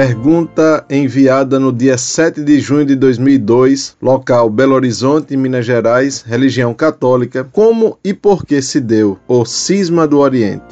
Pergunta 0.00 0.82
enviada 0.88 1.60
no 1.60 1.70
dia 1.70 1.98
7 1.98 2.42
de 2.42 2.58
junho 2.58 2.86
de 2.86 2.96
2002, 2.96 3.96
local 4.00 4.48
Belo 4.48 4.74
Horizonte, 4.74 5.36
Minas 5.36 5.66
Gerais, 5.66 6.22
religião 6.22 6.72
católica. 6.72 7.44
Como 7.44 7.98
e 8.02 8.14
por 8.14 8.46
que 8.46 8.62
se 8.62 8.80
deu 8.80 9.18
o 9.28 9.44
cisma 9.44 10.08
do 10.08 10.20
Oriente? 10.20 10.64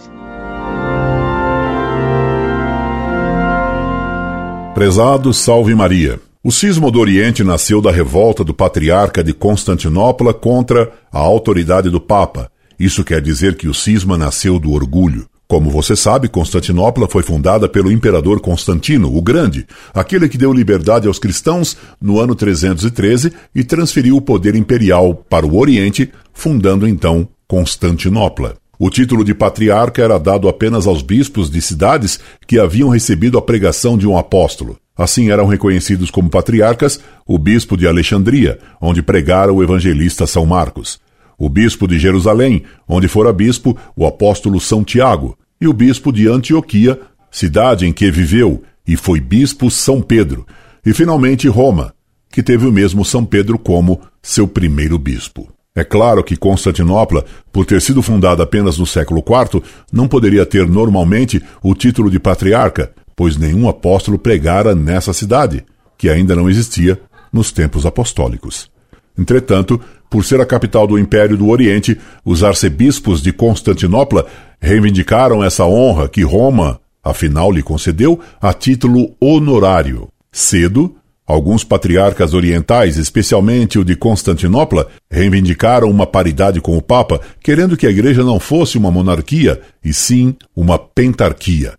Prezado 4.74 5.34
Salve 5.34 5.74
Maria. 5.74 6.18
O 6.42 6.50
cisma 6.50 6.90
do 6.90 6.98
Oriente 6.98 7.44
nasceu 7.44 7.82
da 7.82 7.92
revolta 7.92 8.42
do 8.42 8.54
patriarca 8.54 9.22
de 9.22 9.34
Constantinopla 9.34 10.32
contra 10.32 10.90
a 11.12 11.18
autoridade 11.18 11.90
do 11.90 12.00
Papa. 12.00 12.50
Isso 12.80 13.04
quer 13.04 13.20
dizer 13.20 13.56
que 13.56 13.68
o 13.68 13.74
cisma 13.74 14.16
nasceu 14.16 14.58
do 14.58 14.72
orgulho. 14.72 15.28
Como 15.48 15.70
você 15.70 15.96
sabe, 15.96 16.28
Constantinopla 16.28 17.08
foi 17.08 17.22
fundada 17.22 17.66
pelo 17.66 17.90
imperador 17.90 18.38
Constantino, 18.38 19.16
o 19.16 19.22
Grande, 19.22 19.66
aquele 19.94 20.28
que 20.28 20.36
deu 20.36 20.52
liberdade 20.52 21.08
aos 21.08 21.18
cristãos 21.18 21.74
no 21.98 22.20
ano 22.20 22.34
313 22.34 23.32
e 23.54 23.64
transferiu 23.64 24.16
o 24.16 24.20
poder 24.20 24.54
imperial 24.54 25.14
para 25.14 25.46
o 25.46 25.56
Oriente, 25.56 26.12
fundando 26.34 26.86
então 26.86 27.26
Constantinopla. 27.48 28.56
O 28.78 28.90
título 28.90 29.24
de 29.24 29.34
patriarca 29.34 30.02
era 30.02 30.18
dado 30.18 30.50
apenas 30.50 30.86
aos 30.86 31.00
bispos 31.00 31.50
de 31.50 31.62
cidades 31.62 32.20
que 32.46 32.58
haviam 32.58 32.90
recebido 32.90 33.38
a 33.38 33.42
pregação 33.42 33.96
de 33.96 34.06
um 34.06 34.18
apóstolo. 34.18 34.76
Assim 34.94 35.30
eram 35.30 35.46
reconhecidos 35.46 36.10
como 36.10 36.28
patriarcas 36.28 37.00
o 37.26 37.38
bispo 37.38 37.74
de 37.74 37.86
Alexandria, 37.86 38.58
onde 38.78 39.00
pregara 39.00 39.50
o 39.50 39.62
evangelista 39.62 40.26
São 40.26 40.44
Marcos 40.44 41.00
o 41.38 41.48
bispo 41.48 41.86
de 41.86 41.98
Jerusalém, 41.98 42.64
onde 42.88 43.06
fora 43.06 43.32
bispo 43.32 43.78
o 43.94 44.04
apóstolo 44.04 44.58
São 44.58 44.82
Tiago, 44.82 45.38
e 45.60 45.68
o 45.68 45.72
bispo 45.72 46.12
de 46.12 46.28
Antioquia, 46.28 47.00
cidade 47.30 47.86
em 47.86 47.92
que 47.92 48.10
viveu 48.10 48.62
e 48.86 48.96
foi 48.96 49.20
bispo 49.20 49.70
São 49.70 50.02
Pedro, 50.02 50.46
e 50.84 50.92
finalmente 50.92 51.46
Roma, 51.46 51.94
que 52.30 52.42
teve 52.42 52.66
o 52.66 52.72
mesmo 52.72 53.04
São 53.04 53.24
Pedro 53.24 53.58
como 53.58 54.00
seu 54.22 54.48
primeiro 54.48 54.98
bispo. 54.98 55.48
É 55.74 55.84
claro 55.84 56.24
que 56.24 56.36
Constantinopla, 56.36 57.24
por 57.52 57.64
ter 57.64 57.80
sido 57.80 58.02
fundada 58.02 58.42
apenas 58.42 58.78
no 58.78 58.86
século 58.86 59.22
IV, 59.22 59.62
não 59.92 60.08
poderia 60.08 60.44
ter 60.44 60.66
normalmente 60.66 61.40
o 61.62 61.74
título 61.74 62.10
de 62.10 62.18
patriarca, 62.18 62.90
pois 63.14 63.36
nenhum 63.36 63.68
apóstolo 63.68 64.18
pregara 64.18 64.74
nessa 64.74 65.12
cidade, 65.12 65.64
que 65.96 66.08
ainda 66.08 66.34
não 66.34 66.50
existia 66.50 67.00
nos 67.32 67.52
tempos 67.52 67.86
apostólicos. 67.86 68.70
Entretanto, 69.16 69.80
por 70.10 70.24
ser 70.24 70.40
a 70.40 70.46
capital 70.46 70.86
do 70.86 70.98
Império 70.98 71.36
do 71.36 71.48
Oriente, 71.48 71.98
os 72.24 72.42
arcebispos 72.42 73.22
de 73.22 73.32
Constantinopla 73.32 74.26
reivindicaram 74.60 75.44
essa 75.44 75.64
honra 75.64 76.08
que 76.08 76.22
Roma, 76.22 76.80
afinal, 77.02 77.52
lhe 77.52 77.62
concedeu 77.62 78.18
a 78.40 78.52
título 78.52 79.14
honorário. 79.20 80.08
Cedo, 80.32 80.96
alguns 81.26 81.62
patriarcas 81.62 82.32
orientais, 82.32 82.96
especialmente 82.96 83.78
o 83.78 83.84
de 83.84 83.94
Constantinopla, 83.94 84.88
reivindicaram 85.10 85.90
uma 85.90 86.06
paridade 86.06 86.60
com 86.60 86.76
o 86.76 86.82
Papa, 86.82 87.20
querendo 87.42 87.76
que 87.76 87.86
a 87.86 87.90
Igreja 87.90 88.24
não 88.24 88.40
fosse 88.40 88.78
uma 88.78 88.90
monarquia, 88.90 89.60
e 89.84 89.92
sim 89.92 90.34
uma 90.56 90.78
pentarquia. 90.78 91.74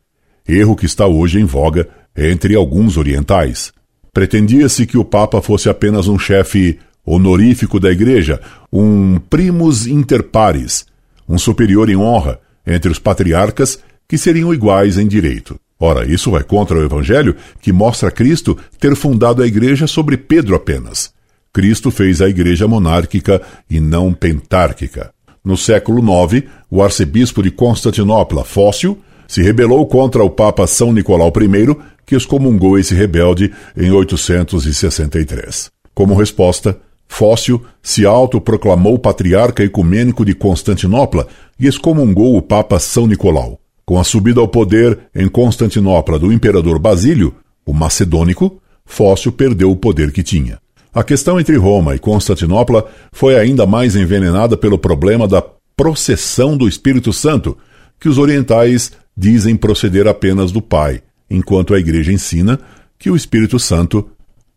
Erro 0.48 0.76
que 0.76 0.86
está 0.86 1.08
hoje 1.08 1.40
em 1.40 1.46
voga 1.46 1.88
entre 2.16 2.56
alguns 2.56 2.98
orientais. 2.98 3.72
Pretendia-se 4.14 4.86
que 4.86 4.98
o 4.98 5.06
Papa 5.06 5.42
fosse 5.42 5.70
apenas 5.70 6.08
um 6.08 6.18
chefe 6.18 6.80
honorífico 7.16 7.80
da 7.80 7.92
Igreja, 7.92 8.40
um 8.72 9.20
primus 9.30 9.88
inter 9.88 10.24
pares, 10.24 10.86
um 11.28 11.38
superior 11.38 11.90
em 11.90 11.96
honra 11.96 12.40
entre 12.66 12.92
os 12.92 13.00
patriarcas 13.00 13.80
que 14.08 14.18
seriam 14.18 14.54
iguais 14.54 14.98
em 14.98 15.08
direito. 15.08 15.60
Ora, 15.80 16.06
isso 16.06 16.32
vai 16.32 16.44
contra 16.44 16.78
o 16.78 16.84
Evangelho, 16.84 17.36
que 17.62 17.72
mostra 17.72 18.12
Cristo 18.12 18.58
ter 18.80 18.96
fundado 18.96 19.42
a 19.42 19.48
Igreja 19.48 19.88
sobre 19.88 20.18
Pedro 20.18 20.56
apenas. 20.56 21.12
Cristo 21.54 21.90
fez 21.90 22.22
a 22.22 22.30
Igreja 22.30 22.68
monárquica 22.68 23.42
e 23.70 23.80
não 23.80 24.14
pentárquica. 24.14 25.12
No 25.44 25.58
século 25.58 26.02
IX, 26.02 26.44
o 26.70 26.84
arcebispo 26.84 27.42
de 27.42 27.50
Constantinopla, 27.50 28.44
Fócio, 28.44 28.98
se 29.28 29.42
rebelou 29.42 29.88
contra 29.88 30.24
o 30.24 30.30
Papa 30.30 30.68
São 30.68 30.92
Nicolau 30.92 31.30
I, 31.30 31.76
que 32.06 32.16
excomungou 32.16 32.78
esse 32.78 32.94
rebelde 32.94 33.52
em 33.78 33.90
863. 33.90 35.72
Como 35.94 36.16
resposta, 36.16 36.78
Fócio 37.10 37.62
se 37.84 38.06
autoproclamou 38.06 38.98
patriarca 38.98 39.64
ecumênico 39.64 40.24
de 40.24 40.34
Constantinopla 40.34 41.28
e 41.60 41.68
excomungou 41.68 42.38
o 42.38 42.42
Papa 42.42 42.80
São 42.80 43.08
Nicolau. 43.08 43.60
Com 43.86 44.00
a 44.00 44.06
subida 44.06 44.40
ao 44.40 44.48
poder 44.48 44.98
em 45.14 45.28
Constantinopla 45.28 46.18
do 46.18 46.32
imperador 46.32 46.80
Basílio, 46.80 47.36
o 47.66 47.74
macedônico, 47.74 48.62
Fócio 48.86 49.32
perdeu 49.32 49.70
o 49.70 49.76
poder 49.76 50.14
que 50.14 50.24
tinha. 50.24 50.60
A 50.94 51.04
questão 51.04 51.40
entre 51.40 51.58
Roma 51.58 51.96
e 51.96 52.00
Constantinopla 52.00 52.88
foi 53.12 53.38
ainda 53.38 53.66
mais 53.66 53.96
envenenada 53.96 54.56
pelo 54.56 54.78
problema 54.78 55.28
da 55.28 55.44
processão 55.76 56.56
do 56.56 56.70
Espírito 56.70 57.12
Santo, 57.12 57.58
que 58.00 58.08
os 58.08 58.18
orientais 58.18 58.94
dizem 59.18 59.58
proceder 59.58 60.08
apenas 60.08 60.52
do 60.52 60.62
Pai, 60.62 61.02
enquanto 61.30 61.74
a 61.74 61.80
Igreja 61.80 62.14
ensina 62.14 62.60
que 62.98 63.10
o 63.10 63.16
Espírito 63.16 63.60
Santo 63.60 64.10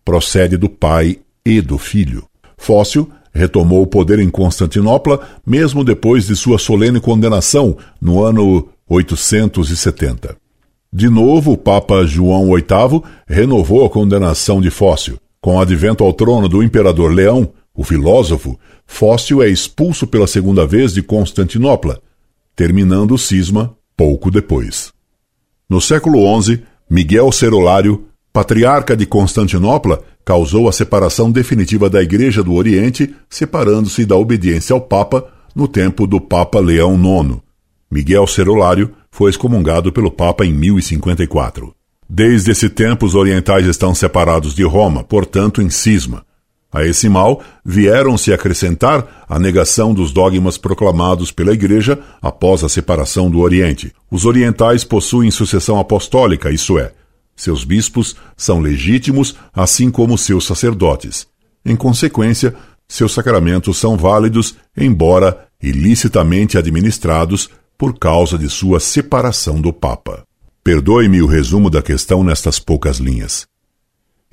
procede 0.04 0.56
do 0.56 0.68
Pai 0.68 1.18
e 1.44 1.60
do 1.60 1.76
Filho. 1.76 2.24
Fócio 2.62 3.10
retomou 3.34 3.82
o 3.82 3.86
poder 3.88 4.20
em 4.20 4.30
Constantinopla 4.30 5.20
mesmo 5.44 5.82
depois 5.82 6.28
de 6.28 6.36
sua 6.36 6.58
solene 6.58 7.00
condenação 7.00 7.76
no 8.00 8.22
ano 8.22 8.68
870. 8.88 10.36
De 10.92 11.08
novo, 11.08 11.52
o 11.52 11.58
Papa 11.58 12.06
João 12.06 12.54
VIII 12.54 13.02
renovou 13.26 13.84
a 13.84 13.90
condenação 13.90 14.60
de 14.60 14.70
Fócio. 14.70 15.18
Com 15.40 15.56
o 15.56 15.60
advento 15.60 16.04
ao 16.04 16.12
trono 16.12 16.48
do 16.48 16.62
imperador 16.62 17.12
Leão, 17.12 17.52
o 17.74 17.82
filósofo, 17.82 18.56
Fócio 18.86 19.42
é 19.42 19.48
expulso 19.48 20.06
pela 20.06 20.28
segunda 20.28 20.64
vez 20.64 20.94
de 20.94 21.02
Constantinopla, 21.02 22.00
terminando 22.54 23.12
o 23.14 23.18
cisma 23.18 23.74
pouco 23.96 24.30
depois. 24.30 24.92
No 25.68 25.80
século 25.80 26.40
XI, 26.40 26.62
Miguel 26.88 27.32
Cerolário, 27.32 28.06
patriarca 28.32 28.96
de 28.96 29.04
Constantinopla, 29.04 30.00
causou 30.24 30.68
a 30.68 30.72
separação 30.72 31.30
definitiva 31.30 31.90
da 31.90 32.02
Igreja 32.02 32.42
do 32.42 32.54
Oriente, 32.54 33.14
separando-se 33.28 34.04
da 34.04 34.16
obediência 34.16 34.74
ao 34.74 34.80
Papa 34.80 35.26
no 35.54 35.68
tempo 35.68 36.06
do 36.06 36.20
Papa 36.20 36.60
Leão 36.60 36.94
IX. 36.94 37.38
Miguel 37.90 38.26
Cerolário 38.26 38.92
foi 39.10 39.30
excomungado 39.30 39.92
pelo 39.92 40.10
Papa 40.10 40.44
em 40.44 40.52
1054. 40.52 41.74
Desde 42.08 42.50
esse 42.50 42.68
tempo, 42.68 43.06
os 43.06 43.14
orientais 43.14 43.66
estão 43.66 43.94
separados 43.94 44.54
de 44.54 44.64
Roma, 44.64 45.04
portanto, 45.04 45.60
em 45.60 45.70
cisma. 45.70 46.24
A 46.72 46.86
esse 46.86 47.06
mal 47.06 47.42
vieram-se 47.64 48.32
acrescentar 48.32 49.26
a 49.28 49.38
negação 49.38 49.92
dos 49.92 50.10
dogmas 50.10 50.56
proclamados 50.56 51.30
pela 51.30 51.52
Igreja 51.52 51.98
após 52.20 52.64
a 52.64 52.68
separação 52.68 53.30
do 53.30 53.40
Oriente. 53.40 53.92
Os 54.10 54.24
orientais 54.24 54.84
possuem 54.84 55.30
sucessão 55.30 55.78
apostólica, 55.78 56.50
isso 56.50 56.78
é, 56.78 56.92
seus 57.36 57.64
bispos 57.64 58.16
são 58.36 58.60
legítimos, 58.60 59.36
assim 59.52 59.90
como 59.90 60.18
seus 60.18 60.46
sacerdotes. 60.46 61.26
Em 61.64 61.76
consequência, 61.76 62.54
seus 62.88 63.12
sacramentos 63.12 63.78
são 63.78 63.96
válidos, 63.96 64.56
embora 64.76 65.48
ilicitamente 65.62 66.58
administrados 66.58 67.48
por 67.78 67.98
causa 67.98 68.36
de 68.36 68.48
sua 68.48 68.78
separação 68.80 69.60
do 69.60 69.72
Papa. 69.72 70.24
Perdoe-me 70.62 71.22
o 71.22 71.26
resumo 71.26 71.68
da 71.68 71.82
questão 71.82 72.22
nestas 72.22 72.58
poucas 72.58 72.98
linhas. 72.98 73.46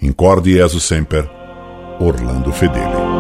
Incorde 0.01 0.53
Jesus 0.53 0.83
Semper, 0.83 1.29
Orlando 1.99 2.51
Fedeli. 2.51 3.18